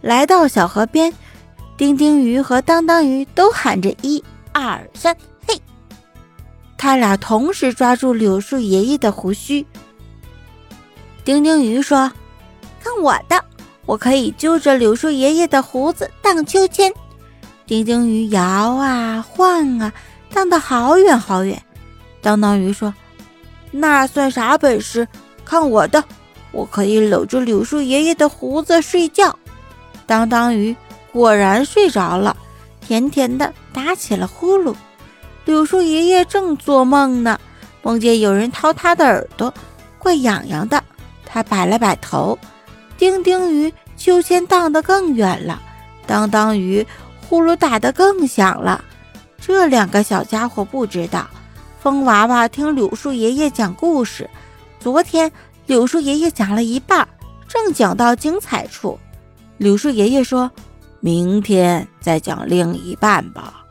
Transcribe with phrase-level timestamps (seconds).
[0.00, 1.12] 来到小河边，
[1.76, 5.16] 丁丁鱼和当当鱼都喊着一二三，
[5.46, 5.60] 嘿！
[6.76, 9.66] 他俩同时抓住柳树爷爷的胡须。
[11.24, 12.10] 丁丁鱼说
[12.82, 13.44] ：“看我的，
[13.86, 16.92] 我可以揪着柳树爷爷的胡子荡秋千。”
[17.66, 19.92] 丁丁鱼摇啊晃啊，
[20.32, 21.60] 荡得好远好远。
[22.22, 22.94] 当当鱼说
[23.72, 25.06] ：“那算啥本事？
[25.44, 26.02] 看我的，
[26.52, 29.36] 我可以搂住柳树爷爷的胡子睡觉。”
[30.08, 30.74] 当当鱼
[31.12, 32.34] 果然睡着了，
[32.80, 34.74] 甜甜的打起了呼噜。
[35.44, 37.38] 柳树爷爷正做梦呢，
[37.82, 39.52] 梦见有人掏他的耳朵，
[39.98, 40.82] 怪痒痒的。
[41.26, 42.38] 他摆了摆头，
[42.96, 45.60] 丁丁鱼秋千荡得更远了，
[46.06, 46.86] 当当鱼
[47.28, 48.82] 呼噜打得更响了。
[49.38, 51.28] 这两个小家伙不知道，
[51.82, 54.28] 风娃娃听柳树爷爷讲故事。
[54.80, 55.30] 昨天
[55.66, 57.06] 柳树爷爷讲了一半，
[57.46, 58.98] 正讲到精彩处，
[59.58, 60.50] 柳树爷爷说
[61.00, 63.66] ：“明天再讲另一半吧。”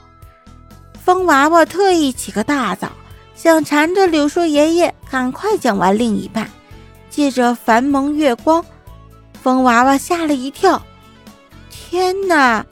[1.03, 2.91] 风娃娃特意起个大早，
[3.35, 6.49] 想缠着柳树爷爷赶快讲完另一半。
[7.09, 8.63] 借着繁蒙月光，
[9.41, 10.79] 风娃娃吓了一跳。
[11.71, 12.65] 天哪！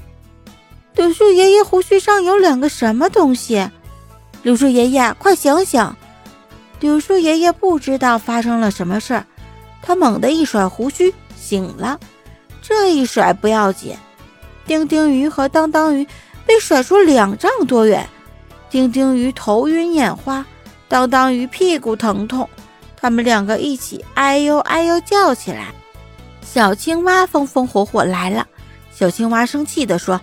[0.94, 3.68] 柳树爷爷胡须上有两个什么东西？
[4.44, 5.96] 柳树爷爷，快醒醒！
[6.80, 9.26] 柳树爷爷不知道发生了什么事儿，
[9.82, 12.00] 他猛地一甩胡须，醒了。
[12.68, 13.96] 这一甩不要紧，
[14.66, 16.08] 丁丁鱼和当当鱼
[16.48, 18.10] 被甩出两丈多远。
[18.72, 20.44] 丁丁鱼头晕眼花，
[20.88, 22.50] 当当鱼屁股疼痛。
[23.00, 25.76] 他们两个一起哎呦哎呦叫起来。
[26.42, 28.48] 小青蛙风风火火来了。
[28.92, 30.20] 小青蛙生气地说：“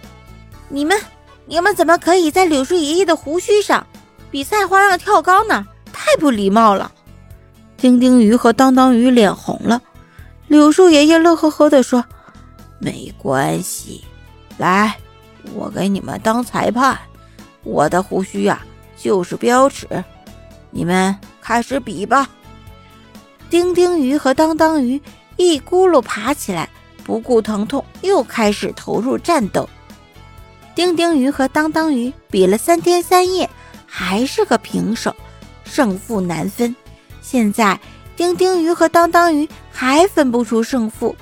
[0.68, 0.98] 你们，
[1.46, 3.86] 你们怎么可以在柳树爷爷的胡须上
[4.32, 5.64] 比赛花样跳高呢？
[5.92, 6.90] 太不礼貌了！”
[7.78, 9.80] 丁丁鱼和当当鱼脸红了。
[10.48, 12.04] 柳树爷爷乐呵呵地说
[12.82, 14.02] ：“没关系，
[14.58, 14.96] 来，
[15.54, 16.98] 我给你们当裁判。
[17.62, 18.60] 我的胡须呀，
[18.96, 19.86] 就是标尺。
[20.72, 22.28] 你们开始比吧。”
[23.48, 25.00] 丁丁鱼和当当鱼
[25.36, 26.68] 一咕噜爬起来，
[27.04, 29.68] 不顾疼痛，又开始投入战斗。
[30.74, 33.48] 丁丁鱼和当当鱼比了三天三夜，
[33.86, 35.14] 还是个平手，
[35.64, 36.74] 胜负难分。
[37.20, 37.78] 现在
[38.16, 41.14] 丁丁鱼和当当鱼还分不出胜负。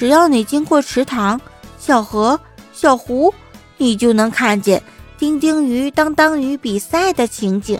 [0.00, 1.38] 只要你经过池塘、
[1.78, 2.40] 小河、
[2.72, 3.30] 小湖，
[3.76, 4.82] 你就能看见
[5.18, 7.78] 丁丁鱼、当当鱼比赛的情景。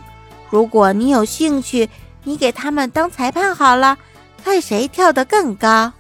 [0.51, 1.89] 如果你有兴趣，
[2.23, 3.97] 你给他们当裁判好了，
[4.45, 5.91] 看谁跳得更高。